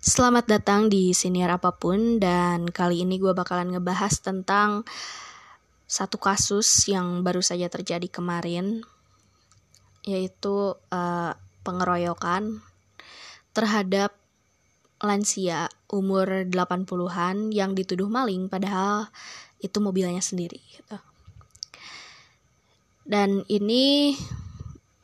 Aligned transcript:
Selamat 0.00 0.48
datang 0.48 0.88
di 0.88 1.12
senior 1.12 1.60
apa 1.60 1.76
pun 1.76 2.16
dan 2.16 2.64
kali 2.72 3.04
ini 3.04 3.20
gue 3.20 3.36
bakalan 3.36 3.76
ngebahas 3.76 4.16
tentang 4.24 4.88
satu 5.84 6.16
kasus 6.16 6.88
yang 6.88 7.20
baru 7.20 7.44
saja 7.44 7.68
terjadi 7.68 8.08
kemarin 8.08 8.80
yaitu 10.00 10.72
uh, 10.88 11.36
pengeroyokan 11.60 12.64
terhadap 13.52 14.16
lansia 15.04 15.68
umur 15.92 16.48
80-an 16.48 17.52
yang 17.52 17.76
dituduh 17.76 18.08
maling 18.08 18.48
padahal 18.48 19.04
itu 19.60 19.84
mobilnya 19.84 20.24
sendiri 20.24 20.64
gitu. 20.80 20.96
Dan 23.04 23.44
ini 23.52 24.16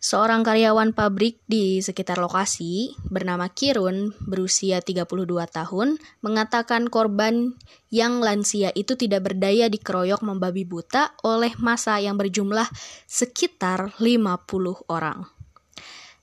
Seorang 0.04 0.44
karyawan 0.44 0.92
pabrik 0.92 1.40
di 1.48 1.80
sekitar 1.80 2.20
lokasi 2.20 2.92
bernama 3.08 3.48
Kirun 3.48 4.12
berusia 4.28 4.84
32 4.84 5.08
tahun 5.48 5.96
mengatakan 6.20 6.92
korban 6.92 7.56
yang 7.88 8.20
lansia 8.20 8.68
itu 8.76 9.00
tidak 9.00 9.32
berdaya 9.32 9.72
dikeroyok 9.72 10.20
membabi 10.20 10.68
buta 10.68 11.16
oleh 11.24 11.56
masa 11.56 11.96
yang 12.04 12.20
berjumlah 12.20 12.68
sekitar 13.08 13.96
50 13.96 14.92
orang. 14.92 15.24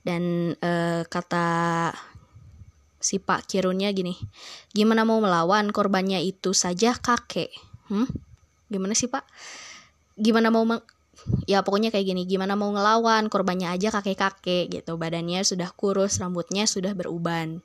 Dan 0.05 0.53
e, 0.61 1.01
kata 1.09 1.89
si 3.01 3.17
Pak 3.17 3.49
Kirunnya 3.49 3.89
gini, 3.91 4.13
gimana 4.71 5.03
mau 5.03 5.17
melawan 5.19 5.73
korbannya 5.73 6.21
itu 6.21 6.53
saja 6.53 6.93
kakek? 6.95 7.49
Hmm? 7.89 8.07
Gimana 8.71 8.95
sih 8.95 9.09
Pak? 9.09 9.25
Gimana 10.15 10.53
mau 10.53 10.63
ya 11.45 11.61
pokoknya 11.61 11.89
kayak 11.93 12.05
gini, 12.13 12.23
gimana 12.25 12.53
mau 12.57 12.69
ngelawan 12.73 13.27
korbannya 13.29 13.73
aja 13.73 13.93
kakek-kakek 13.93 14.71
gitu, 14.71 14.97
badannya 14.97 15.41
sudah 15.45 15.69
kurus, 15.73 16.17
rambutnya 16.17 16.65
sudah 16.65 16.93
beruban. 16.97 17.61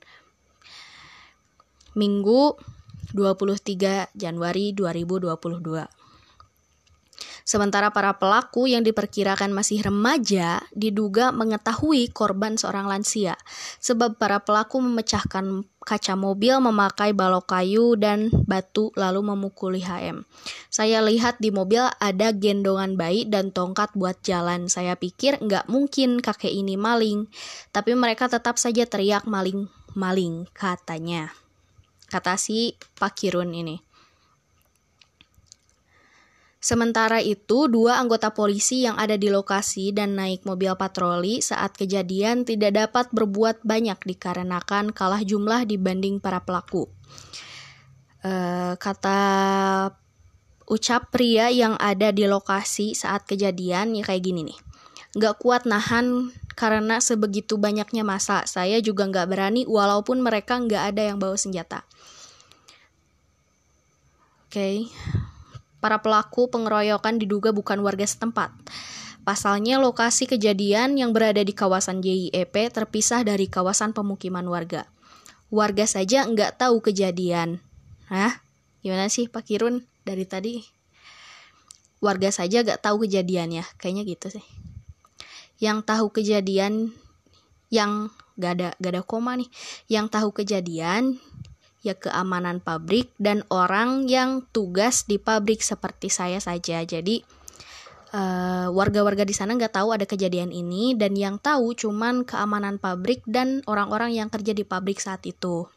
Minggu 1.97 2.57
23 3.17 4.13
Januari 4.13 4.77
2022. 4.77 6.06
Sementara 7.47 7.95
para 7.95 8.19
pelaku 8.19 8.67
yang 8.67 8.83
diperkirakan 8.83 9.55
masih 9.55 9.79
remaja 9.79 10.67
diduga 10.75 11.31
mengetahui 11.31 12.11
korban 12.11 12.59
seorang 12.59 12.91
lansia, 12.91 13.39
sebab 13.79 14.19
para 14.19 14.43
pelaku 14.43 14.83
memecahkan 14.83 15.63
kaca 15.79 16.19
mobil 16.19 16.59
memakai 16.59 17.15
balok 17.15 17.55
kayu 17.55 17.95
dan 17.95 18.35
batu 18.51 18.91
lalu 18.99 19.23
memukuli 19.23 19.79
HM. 19.79 20.27
Saya 20.75 20.99
lihat 21.07 21.39
di 21.39 21.55
mobil 21.55 21.87
ada 21.87 22.35
gendongan 22.35 22.99
bayi 22.99 23.23
dan 23.31 23.55
tongkat 23.55 23.95
buat 23.95 24.19
jalan. 24.27 24.67
Saya 24.67 24.99
pikir 24.99 25.39
nggak 25.39 25.71
mungkin 25.71 26.19
kakek 26.19 26.51
ini 26.51 26.75
maling, 26.75 27.31
tapi 27.71 27.95
mereka 27.95 28.27
tetap 28.27 28.59
saja 28.59 28.91
teriak 28.91 29.23
maling, 29.23 29.71
maling 29.95 30.51
katanya. 30.51 31.31
Kata 32.11 32.35
si 32.35 32.75
Pak 32.99 33.15
Kirun 33.23 33.55
ini. 33.55 33.87
Sementara 36.57 37.21
itu, 37.21 37.69
dua 37.69 38.01
anggota 38.01 38.33
polisi 38.33 38.89
yang 38.89 38.97
ada 38.97 39.15
di 39.15 39.29
lokasi 39.29 39.93
dan 39.93 40.17
naik 40.17 40.43
mobil 40.49 40.73
patroli 40.75 41.45
saat 41.45 41.77
kejadian 41.77 42.49
tidak 42.49 42.75
dapat 42.75 43.07
berbuat 43.13 43.63
banyak 43.63 44.01
dikarenakan 44.03 44.91
kalah 44.91 45.23
jumlah 45.23 45.69
dibanding 45.69 46.19
para 46.19 46.43
pelaku. 46.43 46.89
E, 48.25 48.33
kata 48.81 49.21
ucap 50.67 51.15
pria 51.15 51.53
yang 51.53 51.79
ada 51.79 52.11
di 52.11 52.27
lokasi 52.27 52.97
saat 52.99 53.29
kejadian 53.29 53.95
ya 53.95 54.03
kayak 54.03 54.25
gini 54.25 54.51
nih. 54.51 54.59
Gak 55.17 55.39
kuat 55.39 55.69
nahan 55.69 56.35
karena 56.59 56.99
sebegitu 56.99 57.61
banyaknya 57.61 58.03
masa. 58.03 58.43
Saya 58.49 58.83
juga 58.83 59.07
gak 59.07 59.29
berani 59.29 59.69
walaupun 59.69 60.25
mereka 60.25 60.59
gak 60.65 60.97
ada 60.97 61.15
yang 61.15 61.21
bawa 61.21 61.37
senjata. 61.39 61.85
Oke. 64.51 64.89
Okay. 64.91 65.25
Para 65.87 66.03
pelaku 66.03 66.51
pengeroyokan 66.51 67.15
diduga 67.15 67.55
bukan 67.55 67.79
warga 67.79 68.03
setempat. 68.03 68.51
Pasalnya 69.23 69.79
lokasi 69.79 70.27
kejadian 70.27 70.99
yang 70.99 71.15
berada 71.15 71.39
di 71.39 71.55
kawasan 71.55 72.03
JIEP 72.03 72.75
terpisah 72.75 73.23
dari 73.23 73.47
kawasan 73.47 73.95
pemukiman 73.95 74.43
warga. 74.51 74.91
Warga 75.47 75.87
saja 75.87 76.27
nggak 76.27 76.59
tahu 76.59 76.83
kejadian. 76.83 77.63
Hah? 78.11 78.43
Gimana 78.83 79.07
sih 79.07 79.31
Pak 79.31 79.47
Kirun 79.47 79.87
dari 80.03 80.27
tadi? 80.27 80.59
Warga 82.03 82.35
saja 82.35 82.67
nggak 82.67 82.83
tahu 82.83 83.07
kejadiannya. 83.07 83.63
Kayaknya 83.79 84.03
gitu 84.11 84.27
sih. 84.43 84.47
Yang 85.63 85.87
tahu 85.87 86.11
kejadian 86.11 86.99
yang 87.71 88.11
gak 88.35 88.59
ada 88.59 88.69
gak 88.83 88.91
ada 88.91 89.03
koma 89.07 89.39
nih. 89.39 89.47
Yang 89.87 90.19
tahu 90.19 90.35
kejadian 90.35 91.23
ya 91.87 91.95
keamanan 91.95 92.59
pabrik 92.59 93.15
dan 93.23 93.47
orang 93.47 94.11
yang 94.11 94.43
tugas 94.51 95.07
di 95.07 95.23
pabrik 95.23 95.63
seperti 95.63 96.11
saya 96.11 96.43
saja. 96.43 96.83
Jadi 96.83 97.23
warga 98.17 98.73
warga-warga 98.73 99.29
di 99.29 99.37
sana 99.37 99.53
nggak 99.55 99.77
tahu 99.77 99.93
ada 99.93 100.09
kejadian 100.09 100.49
ini 100.49 100.97
dan 100.97 101.13
yang 101.15 101.37
tahu 101.37 101.77
cuman 101.77 102.25
keamanan 102.25 102.81
pabrik 102.81 103.21
dan 103.29 103.61
orang-orang 103.69 104.17
yang 104.17 104.33
kerja 104.33 104.57
di 104.57 104.65
pabrik 104.65 104.99
saat 104.99 105.21
itu. 105.29 105.69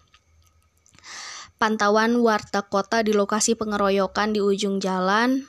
Pantauan 1.59 2.15
warta 2.23 2.63
kota 2.63 3.03
di 3.03 3.11
lokasi 3.11 3.59
pengeroyokan 3.59 4.31
di 4.31 4.39
ujung 4.39 4.79
jalan 4.79 5.43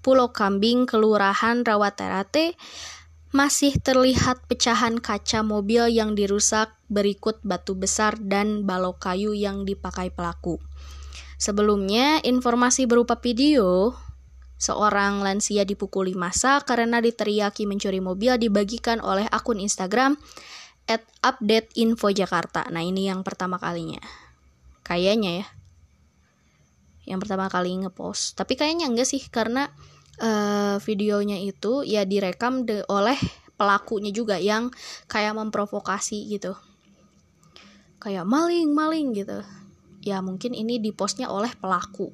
Pulau 0.00 0.32
Kambing, 0.32 0.88
Kelurahan 0.88 1.60
Rawaterate, 1.60 2.56
masih 3.30 3.78
terlihat 3.78 4.42
pecahan 4.50 4.98
kaca 4.98 5.46
mobil 5.46 5.86
yang 5.86 6.18
dirusak 6.18 6.74
berikut 6.90 7.38
batu 7.46 7.78
besar 7.78 8.18
dan 8.18 8.66
balok 8.66 8.98
kayu 9.06 9.30
yang 9.30 9.62
dipakai 9.62 10.10
pelaku. 10.10 10.58
Sebelumnya, 11.38 12.20
informasi 12.26 12.90
berupa 12.90 13.16
video 13.22 13.94
seorang 14.60 15.24
lansia 15.24 15.64
dipukuli 15.64 16.12
masa 16.12 16.60
karena 16.60 17.00
diteriaki 17.00 17.64
mencuri 17.64 18.02
mobil 18.04 18.36
dibagikan 18.36 19.00
oleh 19.00 19.24
akun 19.32 19.56
Instagram 19.56 20.20
at 20.84 21.00
update 21.24 21.72
info 21.80 22.12
Jakarta. 22.12 22.68
Nah 22.68 22.84
ini 22.84 23.08
yang 23.08 23.24
pertama 23.24 23.56
kalinya. 23.56 24.02
Kayaknya 24.84 25.46
ya. 25.46 25.46
Yang 27.08 27.18
pertama 27.24 27.48
kali 27.48 27.72
ngepost. 27.78 28.36
Tapi 28.36 28.58
kayaknya 28.60 28.90
enggak 28.90 29.08
sih 29.08 29.22
karena 29.32 29.72
uh, 30.20 30.76
videonya 30.84 31.40
itu 31.40 31.82
ya 31.82 32.04
direkam 32.04 32.68
de 32.68 32.84
oleh 32.86 33.16
pelakunya 33.56 34.12
juga 34.12 34.36
yang 34.36 34.72
kayak 35.08 35.36
memprovokasi 35.36 36.28
gitu. 36.30 36.54
Kayak 38.00 38.24
maling 38.28 38.72
maling 38.72 39.12
gitu. 39.16 39.44
Ya 40.00 40.24
mungkin 40.24 40.56
ini 40.56 40.80
dipostnya 40.80 41.28
oleh 41.28 41.52
pelaku 41.56 42.12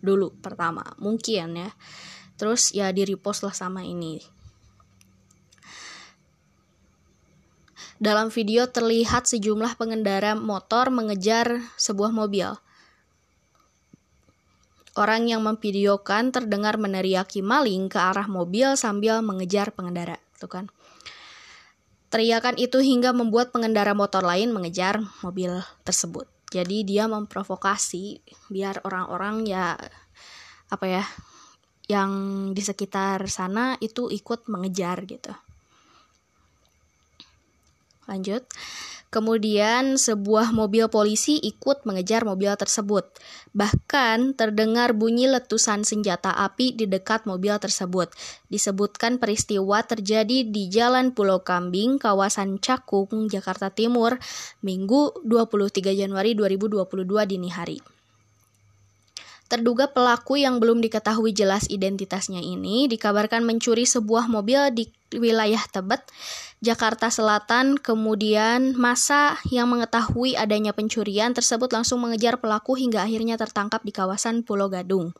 dulu 0.00 0.32
pertama 0.38 0.84
mungkin 1.00 1.66
ya. 1.66 1.70
Terus 2.36 2.72
ya 2.72 2.92
di 2.92 3.04
repost 3.04 3.44
lah 3.44 3.52
sama 3.52 3.84
ini. 3.84 4.20
Dalam 7.96 8.28
video 8.28 8.68
terlihat 8.68 9.24
sejumlah 9.24 9.80
pengendara 9.80 10.36
motor 10.36 10.92
mengejar 10.92 11.64
sebuah 11.80 12.12
mobil 12.12 12.52
Orang 14.96 15.28
yang 15.28 15.44
memvideokan 15.44 16.32
terdengar 16.32 16.80
meneriaki 16.80 17.44
maling 17.44 17.92
ke 17.92 18.00
arah 18.00 18.24
mobil 18.24 18.80
sambil 18.80 19.20
mengejar 19.20 19.68
pengendara, 19.76 20.16
tuh 20.40 20.48
kan. 20.48 20.64
Teriakan 22.08 22.56
itu 22.56 22.80
hingga 22.80 23.12
membuat 23.12 23.52
pengendara 23.52 23.92
motor 23.92 24.24
lain 24.24 24.56
mengejar 24.56 25.04
mobil 25.20 25.60
tersebut. 25.84 26.24
Jadi 26.48 26.86
dia 26.88 27.04
memprovokasi 27.12 28.24
biar 28.48 28.80
orang-orang 28.88 29.44
ya 29.44 29.76
apa 30.72 30.86
ya 30.88 31.04
yang 31.86 32.10
di 32.56 32.62
sekitar 32.62 33.26
sana 33.28 33.76
itu 33.84 34.08
ikut 34.08 34.48
mengejar 34.48 35.04
gitu. 35.04 35.34
Lanjut. 38.06 38.46
Kemudian 39.06 39.96
sebuah 39.96 40.50
mobil 40.50 40.90
polisi 40.90 41.38
ikut 41.38 41.86
mengejar 41.86 42.26
mobil 42.26 42.50
tersebut. 42.58 43.06
Bahkan 43.54 44.34
terdengar 44.34 44.92
bunyi 44.92 45.30
letusan 45.30 45.86
senjata 45.86 46.34
api 46.34 46.74
di 46.74 46.84
dekat 46.90 47.24
mobil 47.24 47.54
tersebut. 47.56 48.10
Disebutkan 48.50 49.22
peristiwa 49.22 49.80
terjadi 49.86 50.44
di 50.44 50.68
Jalan 50.68 51.14
Pulau 51.14 51.40
Kambing, 51.40 52.02
kawasan 52.02 52.58
Cakung, 52.58 53.30
Jakarta 53.30 53.70
Timur, 53.72 54.18
Minggu 54.60 55.22
23 55.24 55.94
Januari 55.94 56.34
2022 56.34 56.84
dini 57.24 57.48
hari. 57.48 57.95
Terduga 59.46 59.86
pelaku 59.86 60.42
yang 60.42 60.58
belum 60.58 60.82
diketahui 60.82 61.30
jelas 61.30 61.70
identitasnya 61.70 62.42
ini 62.42 62.90
dikabarkan 62.90 63.46
mencuri 63.46 63.86
sebuah 63.86 64.26
mobil 64.26 64.74
di 64.74 64.90
wilayah 65.14 65.62
Tebet, 65.70 66.02
Jakarta 66.58 67.14
Selatan. 67.14 67.78
Kemudian 67.78 68.74
masa 68.74 69.38
yang 69.54 69.70
mengetahui 69.70 70.34
adanya 70.34 70.74
pencurian 70.74 71.30
tersebut 71.30 71.70
langsung 71.70 72.02
mengejar 72.02 72.42
pelaku 72.42 72.74
hingga 72.74 73.06
akhirnya 73.06 73.38
tertangkap 73.38 73.86
di 73.86 73.94
kawasan 73.94 74.42
Pulau 74.42 74.66
Gadung. 74.66 75.14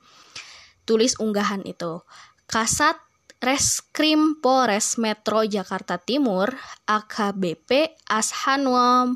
Tulis 0.82 1.14
unggahan 1.22 1.62
itu. 1.62 2.02
Kasat 2.50 2.98
Reskrim 3.38 4.42
Polres 4.42 4.98
Metro 4.98 5.46
Jakarta 5.46 6.02
Timur 6.02 6.50
AKBP 6.90 7.94
Ashanwa 8.10 9.06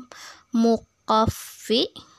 Mukofi 0.55 2.10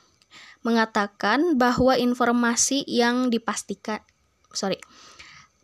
mengatakan 0.63 1.59
bahwa 1.59 1.99
informasi 1.99 2.87
yang 2.87 3.31
dipastikan 3.31 4.03
sorry 4.55 4.79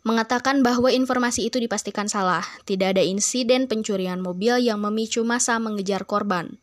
mengatakan 0.07 0.63
bahwa 0.63 0.87
informasi 0.87 1.51
itu 1.51 1.59
dipastikan 1.59 2.07
salah. 2.07 2.43
Tidak 2.63 2.95
ada 2.95 3.03
insiden 3.03 3.67
pencurian 3.67 4.23
mobil 4.23 4.57
yang 4.63 4.79
memicu 4.79 5.27
masa 5.27 5.59
mengejar 5.59 6.07
korban. 6.07 6.55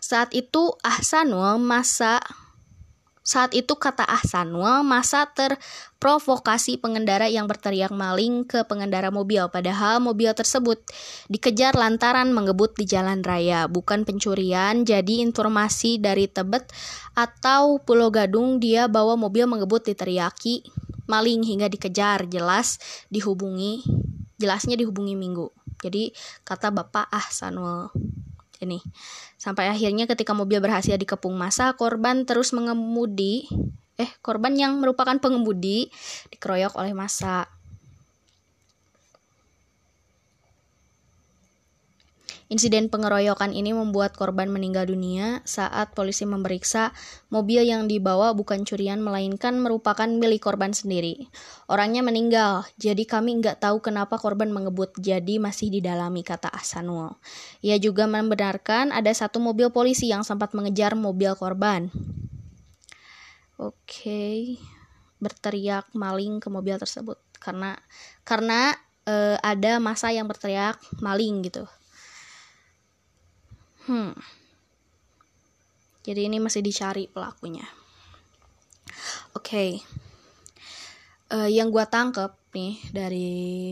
Saat 0.00 0.32
itu 0.32 0.72
Ahsanul 0.80 1.60
masa 1.60 2.24
saat 3.28 3.52
itu 3.52 3.76
kata 3.76 4.08
Ahsanul 4.08 4.80
masa 4.88 5.28
terprovokasi 5.28 6.80
pengendara 6.80 7.28
yang 7.28 7.44
berteriak 7.44 7.92
maling 7.92 8.48
ke 8.48 8.64
pengendara 8.64 9.12
mobil 9.12 9.44
padahal 9.52 10.00
mobil 10.00 10.32
tersebut 10.32 10.80
dikejar 11.28 11.76
lantaran 11.76 12.32
mengebut 12.32 12.72
di 12.80 12.88
jalan 12.88 13.20
raya. 13.20 13.68
Bukan 13.68 14.08
pencurian 14.08 14.88
jadi 14.88 15.20
informasi 15.20 16.00
dari 16.00 16.24
Tebet 16.24 16.72
atau 17.12 17.76
Pulau 17.84 18.08
Gadung 18.08 18.64
dia 18.64 18.88
bawa 18.88 19.12
mobil 19.20 19.44
mengebut 19.44 19.84
diteriaki 19.84 20.64
maling 21.04 21.44
hingga 21.44 21.68
dikejar. 21.68 22.24
Jelas 22.32 22.80
dihubungi 23.12 23.84
jelasnya 24.40 24.80
dihubungi 24.80 25.12
Minggu. 25.20 25.52
Jadi 25.84 26.16
kata 26.48 26.72
Bapak 26.72 27.12
Ahsanul 27.12 27.92
ini 28.62 28.82
Sampai 29.38 29.70
akhirnya 29.70 30.10
ketika 30.10 30.34
mobil 30.34 30.58
berhasil 30.58 30.98
dikepung 30.98 31.38
masa, 31.38 31.70
korban 31.78 32.26
terus 32.26 32.50
mengemudi, 32.50 33.46
eh 33.94 34.10
korban 34.18 34.50
yang 34.58 34.82
merupakan 34.82 35.14
pengemudi 35.22 35.90
dikeroyok 36.34 36.74
oleh 36.74 36.90
masa. 36.90 37.46
Insiden 42.48 42.88
pengeroyokan 42.88 43.52
ini 43.52 43.76
membuat 43.76 44.16
korban 44.16 44.48
meninggal 44.48 44.88
dunia 44.88 45.44
saat 45.44 45.92
polisi 45.92 46.24
memeriksa 46.24 46.96
mobil 47.28 47.60
yang 47.60 47.84
dibawa 47.84 48.32
bukan 48.32 48.64
curian 48.64 49.04
melainkan 49.04 49.60
merupakan 49.60 50.08
milik 50.08 50.48
korban 50.48 50.72
sendiri. 50.72 51.28
Orangnya 51.68 52.00
meninggal, 52.00 52.64
jadi 52.80 53.04
kami 53.04 53.44
nggak 53.44 53.60
tahu 53.60 53.84
kenapa 53.84 54.16
korban 54.16 54.48
mengebut, 54.48 54.96
jadi 54.96 55.36
masih 55.36 55.68
didalami, 55.68 56.24
kata 56.24 56.48
Ahsanul. 56.48 57.20
Ia 57.60 57.76
juga 57.76 58.08
membenarkan 58.08 58.96
ada 58.96 59.12
satu 59.12 59.44
mobil 59.44 59.68
polisi 59.68 60.08
yang 60.08 60.24
sempat 60.24 60.56
mengejar 60.56 60.96
mobil 60.96 61.36
korban. 61.36 61.92
Oke, 63.60 64.56
berteriak 65.20 65.84
maling 65.92 66.40
ke 66.40 66.48
mobil 66.48 66.80
tersebut 66.80 67.20
karena 67.36 67.76
karena 68.24 68.72
e, 69.04 69.36
ada 69.44 69.76
masa 69.82 70.10
yang 70.14 70.24
berteriak 70.26 70.78
maling 71.02 71.44
gitu 71.46 71.66
Hmm. 73.88 74.12
Jadi 76.04 76.28
ini 76.28 76.36
masih 76.36 76.60
dicari 76.60 77.08
pelakunya. 77.08 77.64
Oke. 79.32 79.40
Okay. 79.40 79.70
Uh, 81.32 81.48
eh, 81.48 81.56
yang 81.56 81.72
gue 81.72 81.84
tangkep 81.88 82.32
nih 82.52 82.74
dari 82.92 83.28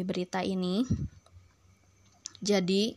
berita 0.08 0.40
ini. 0.40 0.88
Jadi 2.40 2.96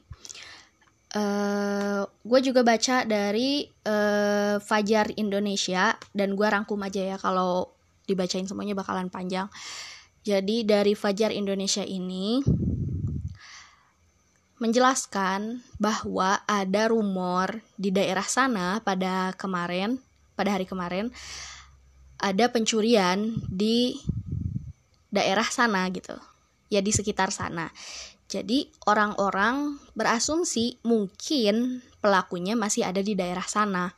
uh, 1.16 1.20
eh, 1.20 2.02
gue 2.08 2.40
juga 2.40 2.64
baca 2.64 3.04
dari 3.04 3.68
uh, 3.68 4.56
Fajar 4.64 5.12
Indonesia 5.20 6.00
dan 6.16 6.40
gue 6.40 6.48
rangkum 6.48 6.80
aja 6.84 7.16
ya 7.16 7.18
kalau 7.20 7.72
dibacain 8.08 8.48
semuanya 8.48 8.80
bakalan 8.80 9.12
panjang. 9.12 9.52
Jadi 10.24 10.64
dari 10.64 10.96
Fajar 10.96 11.36
Indonesia 11.36 11.84
ini 11.84 12.40
menjelaskan 14.60 15.64
bahwa 15.80 16.44
ada 16.44 16.92
rumor 16.92 17.64
di 17.80 17.96
daerah 17.96 18.28
sana 18.28 18.84
pada 18.84 19.32
kemarin, 19.40 19.98
pada 20.36 20.60
hari 20.60 20.68
kemarin 20.68 21.10
ada 22.20 22.52
pencurian 22.52 23.40
di 23.48 23.96
daerah 25.10 25.48
sana 25.48 25.88
gitu. 25.90 26.14
Ya 26.68 26.84
di 26.84 26.92
sekitar 26.92 27.32
sana. 27.32 27.72
Jadi 28.30 28.70
orang-orang 28.86 29.80
berasumsi 29.98 30.78
mungkin 30.86 31.82
pelakunya 32.04 32.54
masih 32.54 32.86
ada 32.86 33.02
di 33.02 33.18
daerah 33.18 33.48
sana. 33.48 33.96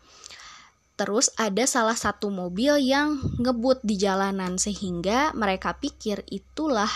Terus 0.96 1.34
ada 1.36 1.66
salah 1.66 1.98
satu 1.98 2.30
mobil 2.30 2.78
yang 2.80 3.18
ngebut 3.42 3.82
di 3.82 3.98
jalanan 3.98 4.62
sehingga 4.62 5.34
mereka 5.34 5.74
pikir 5.76 6.22
itulah 6.30 6.94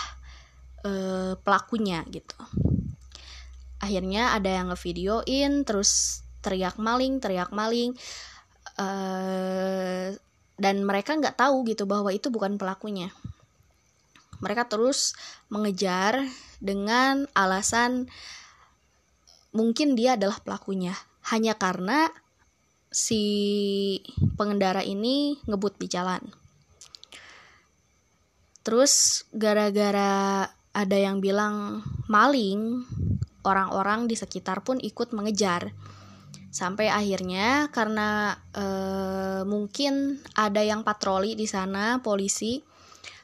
e, 0.86 0.92
pelakunya 1.42 2.06
gitu 2.06 2.38
akhirnya 3.80 4.36
ada 4.36 4.50
yang 4.50 4.72
ngevideoin 4.72 5.64
terus 5.68 6.22
teriak 6.40 6.78
maling 6.78 7.18
teriak 7.18 7.50
maling. 7.50 7.96
Uh, 8.76 10.12
dan 10.56 10.84
mereka 10.84 11.16
nggak 11.16 11.36
tahu 11.36 11.68
gitu 11.68 11.84
bahwa 11.84 12.08
itu 12.12 12.32
bukan 12.32 12.56
pelakunya. 12.56 13.12
Mereka 14.40 14.68
terus 14.68 15.16
mengejar 15.48 16.20
dengan 16.60 17.28
alasan 17.32 18.08
mungkin 19.52 19.96
dia 19.96 20.16
adalah 20.16 20.40
pelakunya. 20.40 20.96
Hanya 21.28 21.56
karena 21.56 22.08
si 22.92 23.22
pengendara 24.36 24.80
ini 24.80 25.40
ngebut 25.44 25.76
di 25.76 25.86
jalan. 25.88 26.20
Terus 28.64 29.24
gara-gara 29.32 30.48
ada 30.76 30.96
yang 30.96 31.20
bilang 31.24 31.84
maling 32.08 32.84
orang-orang 33.46 34.10
di 34.10 34.18
sekitar 34.18 34.66
pun 34.66 34.82
ikut 34.82 35.14
mengejar. 35.14 35.70
Sampai 36.50 36.90
akhirnya 36.90 37.70
karena 37.70 38.34
e, 38.50 38.66
mungkin 39.46 40.18
ada 40.34 40.66
yang 40.66 40.82
patroli 40.82 41.38
di 41.38 41.46
sana, 41.46 42.02
polisi 42.02 42.58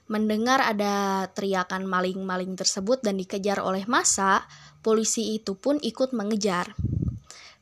mendengar 0.07 0.61
ada 0.61 1.27
teriakan 1.33 1.89
maling-maling 1.89 2.55
tersebut 2.55 3.01
dan 3.01 3.17
dikejar 3.17 3.65
oleh 3.65 3.89
massa, 3.89 4.45
polisi 4.85 5.35
itu 5.35 5.57
pun 5.59 5.81
ikut 5.83 6.15
mengejar. 6.15 6.77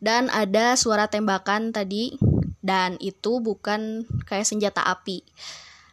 Dan 0.01 0.27
ada 0.33 0.75
suara 0.75 1.07
tembakan 1.07 1.71
tadi 1.71 2.19
dan 2.61 2.99
itu 2.99 3.39
bukan 3.39 4.05
kayak 4.27 4.49
senjata 4.49 4.85
api. 4.85 5.23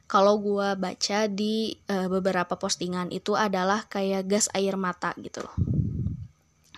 Kalau 0.08 0.40
gue 0.40 0.74
baca 0.80 1.20
di 1.28 1.76
e, 1.86 1.96
beberapa 2.08 2.56
postingan 2.56 3.12
itu 3.12 3.36
adalah 3.36 3.86
kayak 3.92 4.26
gas 4.26 4.48
air 4.56 4.80
mata 4.80 5.12
gitu 5.20 5.44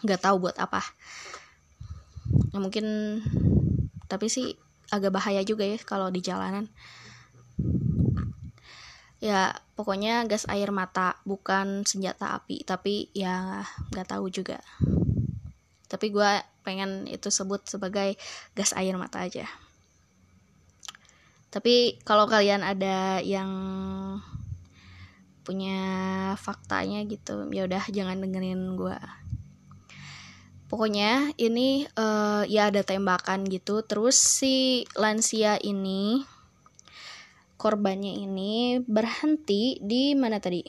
nggak 0.04 0.22
tahu 0.24 0.50
buat 0.50 0.58
apa. 0.60 0.84
Ya 2.54 2.58
mungkin 2.62 2.86
tapi 4.10 4.30
sih 4.30 4.58
agak 4.90 5.14
bahaya 5.14 5.46
juga 5.46 5.66
ya 5.66 5.78
kalau 5.82 6.10
di 6.10 6.22
jalanan. 6.22 6.68
Ya 9.20 9.52
pokoknya 9.76 10.24
gas 10.32 10.48
air 10.48 10.72
mata 10.72 11.20
bukan 11.28 11.84
senjata 11.84 12.40
api 12.40 12.64
tapi 12.64 13.12
ya 13.12 13.64
nggak 13.92 14.16
tahu 14.16 14.32
juga. 14.32 14.64
Tapi 15.90 16.14
gue 16.14 16.32
pengen 16.64 17.10
itu 17.10 17.28
sebut 17.34 17.66
sebagai 17.66 18.16
gas 18.54 18.72
air 18.78 18.96
mata 18.96 19.26
aja. 19.26 19.50
Tapi 21.50 21.98
kalau 22.06 22.30
kalian 22.30 22.62
ada 22.62 23.20
yang 23.26 23.50
punya 25.50 25.82
faktanya 26.38 27.02
gitu 27.10 27.50
ya 27.50 27.66
udah 27.66 27.82
jangan 27.90 28.22
dengerin 28.22 28.78
gue 28.78 28.94
pokoknya 30.70 31.34
ini 31.42 31.90
uh, 31.98 32.46
ya 32.46 32.70
ada 32.70 32.86
tembakan 32.86 33.50
gitu 33.50 33.82
terus 33.82 34.16
si 34.22 34.86
lansia 34.94 35.58
ini 35.58 36.24
korbannya 37.60 38.16
ini 38.16 38.80
berhenti 38.80 39.84
di 39.84 40.16
mana 40.16 40.40
tadi? 40.40 40.64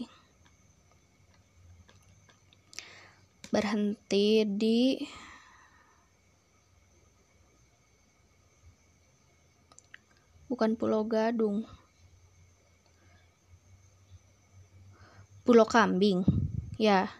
Berhenti 3.55 4.43
di 4.43 4.99
bukan 10.51 10.75
Pulau 10.75 11.07
Gadung. 11.07 11.63
Pulau 15.47 15.67
Kambing. 15.71 16.27
Ya. 16.75 17.15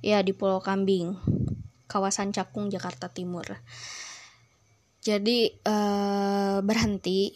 Ya 0.00 0.24
di 0.24 0.32
Pulau 0.32 0.64
Kambing. 0.64 1.35
Kawasan 1.96 2.36
Cakung 2.36 2.68
Jakarta 2.68 3.08
Timur. 3.08 3.56
Jadi 5.00 5.48
uh, 5.64 6.60
berhenti 6.60 7.32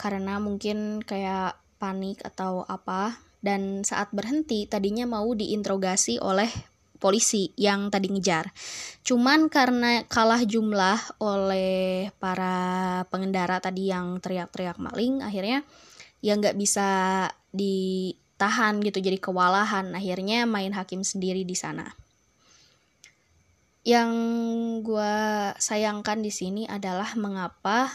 karena 0.00 0.40
mungkin 0.40 1.04
kayak 1.04 1.60
panik 1.76 2.24
atau 2.24 2.64
apa 2.64 3.20
dan 3.44 3.84
saat 3.84 4.08
berhenti 4.14 4.64
tadinya 4.64 5.04
mau 5.04 5.36
diinterogasi 5.36 6.16
oleh 6.22 6.48
polisi 6.98 7.54
yang 7.54 7.92
tadi 7.92 8.10
ngejar. 8.10 8.50
Cuman 9.06 9.46
karena 9.46 10.02
kalah 10.10 10.42
jumlah 10.42 11.22
oleh 11.22 12.10
para 12.18 13.02
pengendara 13.12 13.62
tadi 13.62 13.90
yang 13.90 14.18
teriak-teriak 14.18 14.82
maling, 14.82 15.22
akhirnya 15.22 15.62
ya 16.18 16.34
nggak 16.34 16.58
bisa 16.58 16.88
ditahan 17.54 18.82
gitu, 18.82 18.98
jadi 18.98 19.18
kewalahan. 19.22 19.94
Akhirnya 19.94 20.46
main 20.50 20.74
hakim 20.74 21.06
sendiri 21.06 21.46
di 21.46 21.54
sana. 21.54 21.86
Yang 23.86 24.10
gue 24.84 25.14
sayangkan 25.58 26.22
di 26.22 26.32
sini 26.34 26.62
adalah 26.66 27.14
mengapa 27.14 27.88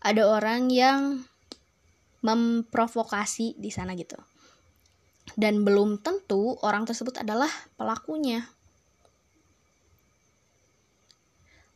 ada 0.00 0.22
orang 0.28 0.72
yang 0.72 1.24
memprovokasi 2.20 3.56
di 3.56 3.72
sana 3.72 3.96
gitu. 3.96 4.16
Dan 5.36 5.62
belum 5.64 6.00
tentu 6.02 6.58
orang 6.64 6.84
tersebut 6.84 7.20
adalah 7.20 7.48
pelakunya. 7.76 8.44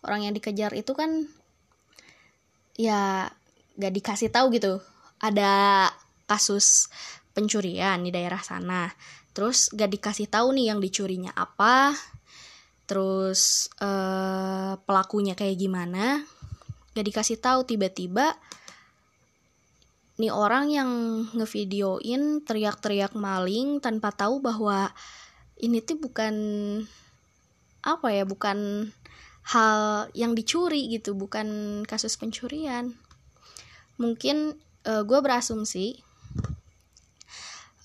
Orang 0.05 0.21
yang 0.29 0.37
dikejar 0.37 0.77
itu 0.77 0.93
kan 0.93 1.25
ya 2.77 3.33
gak 3.81 3.95
dikasih 3.95 4.29
tahu 4.29 4.53
gitu. 4.53 4.85
Ada 5.23 5.89
kasus 6.29 6.93
pencurian 7.33 8.05
di 8.05 8.13
daerah 8.13 8.41
sana. 8.45 8.93
Terus 9.33 9.73
gak 9.73 9.91
dikasih 9.91 10.29
tahu 10.29 10.53
nih 10.53 10.75
yang 10.75 10.79
dicurinya 10.83 11.33
apa. 11.33 11.97
Terus 12.85 13.73
eh, 13.81 14.75
pelakunya 14.85 15.33
kayak 15.33 15.57
gimana? 15.57 16.25
Gak 16.95 17.07
dikasih 17.11 17.39
tahu 17.41 17.67
tiba-tiba 17.67 18.37
nih 20.15 20.31
orang 20.31 20.71
yang 20.71 20.91
ngevideoin 21.35 22.47
teriak-teriak 22.47 23.19
maling 23.19 23.83
tanpa 23.83 24.15
tahu 24.15 24.39
bahwa 24.39 24.95
ini 25.59 25.83
tuh 25.83 25.99
bukan 25.99 26.35
apa 27.83 28.09
ya 28.15 28.23
bukan 28.23 28.91
hal 29.45 30.09
yang 30.17 30.33
dicuri 30.39 30.87
gitu 30.89 31.19
bukan 31.19 31.83
kasus 31.83 32.15
pencurian. 32.15 32.95
Mungkin 33.99 34.55
uh, 34.87 35.03
gue 35.03 35.19
berasumsi 35.19 35.99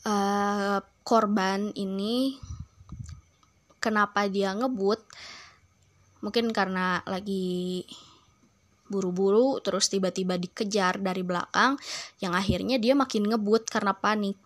uh, 0.05 0.79
korban 1.01 1.73
ini 1.73 2.37
kenapa 3.79 4.27
dia 4.27 4.51
ngebut? 4.53 4.99
Mungkin 6.19 6.51
karena 6.51 6.99
lagi 7.07 7.87
buru-buru 8.89 9.61
terus 9.61 9.87
tiba-tiba 9.87 10.35
dikejar 10.35 10.97
dari 10.97 11.21
belakang 11.21 11.77
yang 12.19 12.33
akhirnya 12.33 12.81
dia 12.81 12.97
makin 12.97 13.29
ngebut 13.29 13.69
karena 13.69 13.95
panik. 13.95 14.37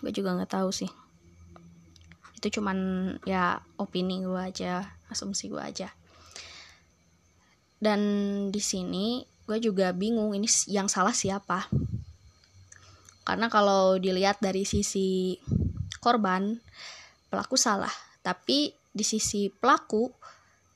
Gue 0.00 0.12
juga 0.14 0.32
nggak 0.32 0.52
tahu 0.56 0.70
sih. 0.72 0.88
Itu 2.38 2.60
cuman 2.60 2.78
ya 3.26 3.60
opini 3.76 4.22
gue 4.22 4.38
aja 4.38 4.96
asumsi 5.10 5.50
gue 5.50 5.60
aja. 5.60 5.90
Dan 7.76 8.00
di 8.48 8.62
sini 8.62 9.26
gue 9.44 9.58
juga 9.60 9.92
bingung 9.92 10.32
ini 10.32 10.48
yang 10.70 10.86
salah 10.86 11.12
siapa. 11.12 11.68
Karena 13.26 13.50
kalau 13.50 13.98
dilihat 13.98 14.38
dari 14.38 14.62
sisi 14.62 15.34
korban 15.98 16.62
pelaku 17.36 17.60
salah. 17.60 17.92
Tapi 18.24 18.72
di 18.72 19.04
sisi 19.04 19.52
pelaku 19.52 20.08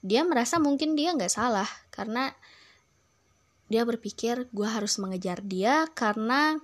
dia 0.05 0.21
merasa 0.29 0.61
mungkin 0.61 0.93
dia 0.93 1.17
nggak 1.17 1.33
salah. 1.33 1.65
Karena 1.89 2.29
dia 3.73 3.89
berpikir 3.89 4.53
gue 4.53 4.69
harus 4.69 5.01
mengejar 5.01 5.41
dia 5.41 5.89
karena 5.97 6.61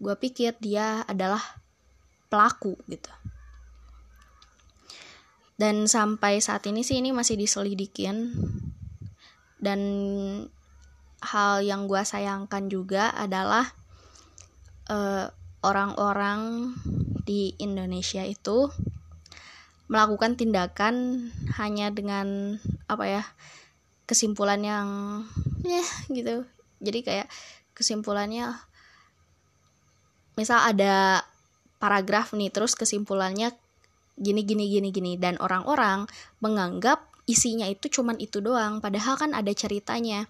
gue 0.00 0.14
pikir 0.16 0.56
dia 0.56 1.04
adalah 1.04 1.44
pelaku 2.32 2.80
gitu. 2.88 3.12
Dan 5.60 5.84
sampai 5.84 6.40
saat 6.40 6.64
ini 6.64 6.80
sih 6.80 6.96
ini 6.96 7.12
masih 7.12 7.36
diselidikin. 7.36 8.32
Dan 9.60 9.80
hal 11.20 11.60
yang 11.60 11.84
gue 11.90 12.00
sayangkan 12.00 12.72
juga 12.72 13.12
adalah 13.12 13.68
eh, 14.88 15.28
orang-orang 15.66 16.72
di 17.28 17.52
Indonesia 17.60 18.24
itu 18.24 18.72
melakukan 19.92 20.40
tindakan 20.40 21.28
hanya 21.60 21.92
dengan 21.92 22.56
apa 22.88 23.04
ya 23.04 23.22
kesimpulan 24.08 24.64
yang 24.64 24.88
ya 25.60 25.84
gitu. 26.08 26.48
Jadi 26.80 27.04
kayak 27.04 27.28
kesimpulannya 27.76 28.56
misal 30.40 30.64
ada 30.64 31.20
paragraf 31.76 32.32
nih 32.32 32.48
terus 32.48 32.72
kesimpulannya 32.72 33.52
gini 34.16 34.42
gini 34.48 34.70
gini 34.72 34.88
gini 34.88 35.12
dan 35.20 35.36
orang-orang 35.38 36.08
menganggap 36.40 37.04
isinya 37.28 37.68
itu 37.68 37.92
cuman 37.92 38.16
itu 38.16 38.40
doang 38.40 38.80
padahal 38.80 39.20
kan 39.20 39.36
ada 39.36 39.52
ceritanya. 39.52 40.24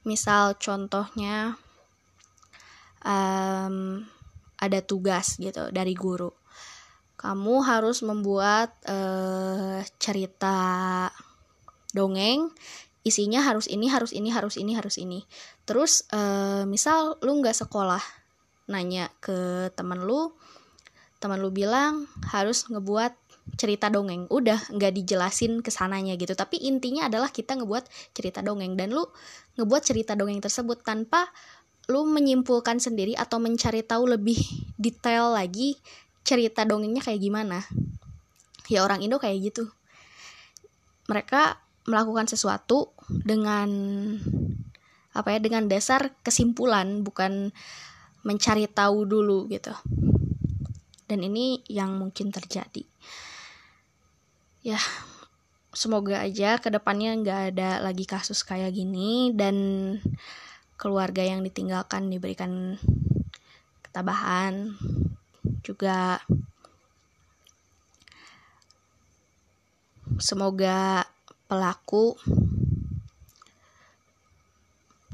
Misal 0.00 0.56
contohnya 0.56 1.60
um, 3.04 4.00
ada 4.56 4.80
tugas 4.80 5.36
gitu 5.36 5.68
dari 5.70 5.92
guru 5.92 6.39
kamu 7.20 7.60
harus 7.60 8.00
membuat 8.00 8.72
uh, 8.88 9.84
cerita 10.00 10.56
dongeng. 11.92 12.48
Isinya 13.04 13.44
harus 13.44 13.68
ini 13.68 13.92
harus 13.92 14.16
ini 14.16 14.32
harus 14.32 14.56
ini 14.56 14.72
harus 14.72 14.96
ini. 14.96 15.28
Terus 15.68 16.08
uh, 16.16 16.64
misal 16.64 17.20
lu 17.20 17.36
nggak 17.44 17.52
sekolah 17.52 18.00
nanya 18.72 19.12
ke 19.20 19.68
temen 19.76 20.00
lu 20.00 20.32
temen 21.20 21.36
lu 21.36 21.52
bilang 21.52 22.08
harus 22.32 22.64
ngebuat 22.72 23.12
cerita 23.60 23.92
dongeng. 23.92 24.24
Udah 24.32 24.56
nggak 24.72 24.96
dijelasin 25.04 25.60
ke 25.60 25.68
sananya 25.68 26.16
gitu. 26.16 26.32
Tapi 26.32 26.56
intinya 26.64 27.04
adalah 27.12 27.28
kita 27.28 27.60
ngebuat 27.60 28.16
cerita 28.16 28.40
dongeng. 28.40 28.80
Dan 28.80 28.96
lu 28.96 29.04
ngebuat 29.60 29.82
cerita 29.84 30.16
dongeng 30.16 30.40
tersebut 30.40 30.80
tanpa 30.80 31.28
lu 31.92 32.08
menyimpulkan 32.08 32.80
sendiri 32.80 33.12
atau 33.12 33.36
mencari 33.36 33.84
tahu 33.84 34.08
lebih 34.08 34.40
detail 34.80 35.36
lagi 35.36 35.76
cerita 36.30 36.62
dongengnya 36.62 37.02
kayak 37.02 37.18
gimana? 37.18 37.66
Ya 38.70 38.86
orang 38.86 39.02
Indo 39.02 39.18
kayak 39.18 39.50
gitu. 39.50 39.66
Mereka 41.10 41.58
melakukan 41.90 42.30
sesuatu 42.30 42.94
dengan 43.10 43.66
apa 45.10 45.34
ya 45.34 45.42
dengan 45.42 45.66
dasar 45.66 46.14
kesimpulan 46.22 47.02
bukan 47.02 47.50
mencari 48.22 48.70
tahu 48.70 49.10
dulu 49.10 49.50
gitu. 49.50 49.74
Dan 51.10 51.26
ini 51.26 51.66
yang 51.66 51.98
mungkin 51.98 52.30
terjadi. 52.30 52.86
Ya 54.62 54.78
semoga 55.74 56.22
aja 56.22 56.62
ke 56.62 56.70
depannya 56.70 57.18
nggak 57.18 57.40
ada 57.54 57.82
lagi 57.82 58.06
kasus 58.06 58.46
kayak 58.46 58.70
gini 58.70 59.34
dan 59.34 59.56
keluarga 60.78 61.26
yang 61.26 61.42
ditinggalkan 61.42 62.06
diberikan 62.06 62.78
ketabahan 63.82 64.78
juga. 65.62 66.20
Semoga 70.20 71.08
pelaku 71.48 72.18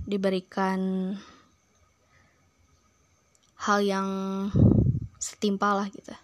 diberikan 0.07 1.15
hal 3.67 3.79
yang 3.83 4.09
setimpal 5.19 5.83
lah 5.83 5.89
gitu. 5.91 6.15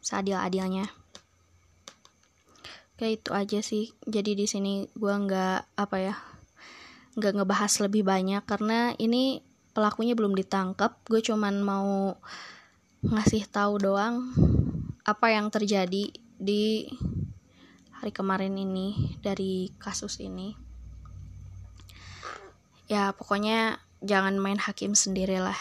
Seadil-adilnya. 0.00 0.88
Kayak 2.96 3.12
itu 3.20 3.30
aja 3.32 3.58
sih. 3.64 3.84
Jadi 4.04 4.36
di 4.36 4.46
sini 4.48 4.84
gue 4.92 5.14
nggak 5.14 5.76
apa 5.80 5.96
ya 6.00 6.16
nggak 7.20 7.42
ngebahas 7.42 7.72
lebih 7.82 8.06
banyak 8.06 8.42
karena 8.46 8.94
ini 8.96 9.42
pelakunya 9.74 10.14
belum 10.14 10.34
ditangkap 10.34 10.94
gue 11.10 11.20
cuman 11.22 11.58
mau 11.62 12.14
ngasih 13.00 13.48
tahu 13.48 13.80
doang 13.80 14.28
apa 15.08 15.32
yang 15.32 15.48
terjadi 15.48 16.12
di 16.36 16.64
hari 17.96 18.12
kemarin 18.12 18.52
ini 18.60 19.16
dari 19.24 19.72
kasus 19.80 20.20
ini. 20.20 20.52
Ya 22.92 23.16
pokoknya 23.16 23.80
jangan 24.04 24.36
main 24.36 24.60
hakim 24.60 24.92
sendirilah. 24.92 25.56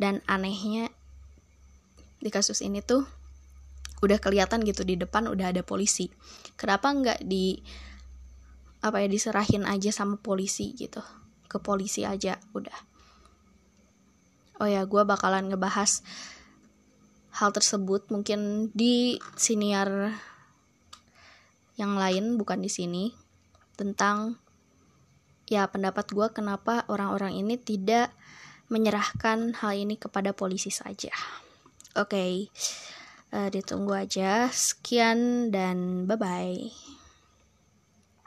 Dan 0.00 0.20
anehnya 0.28 0.92
di 2.20 2.28
kasus 2.28 2.60
ini 2.60 2.84
tuh 2.84 3.04
udah 4.04 4.20
kelihatan 4.20 4.60
gitu 4.64 4.84
di 4.84 5.00
depan 5.00 5.24
udah 5.24 5.56
ada 5.56 5.64
polisi. 5.64 6.12
Kenapa 6.56 6.92
nggak 6.92 7.24
di 7.24 7.64
apa 8.84 9.00
ya 9.00 9.08
diserahin 9.08 9.64
aja 9.64 9.88
sama 9.88 10.20
polisi 10.20 10.76
gitu? 10.76 11.00
Ke 11.48 11.56
polisi 11.60 12.04
aja 12.04 12.36
udah 12.52 12.89
oh 14.60 14.68
ya 14.68 14.84
gue 14.84 15.02
bakalan 15.08 15.48
ngebahas 15.48 16.04
hal 17.40 17.50
tersebut 17.50 18.12
mungkin 18.12 18.68
di 18.76 19.16
siniar 19.34 20.12
yang 21.80 21.96
lain 21.96 22.36
bukan 22.36 22.60
di 22.60 22.68
sini 22.68 23.16
tentang 23.80 24.36
ya 25.48 25.64
pendapat 25.66 26.12
gue 26.12 26.28
kenapa 26.36 26.84
orang-orang 26.92 27.40
ini 27.40 27.56
tidak 27.56 28.12
menyerahkan 28.70 29.58
hal 29.58 29.74
ini 29.74 29.98
kepada 29.98 30.30
polisi 30.30 30.70
saja. 30.70 31.10
Oke, 31.98 32.14
okay. 32.14 32.34
uh, 33.34 33.50
ditunggu 33.50 34.06
aja. 34.06 34.46
Sekian 34.54 35.50
dan 35.50 36.06
bye 36.06 36.14
bye. 36.14 36.99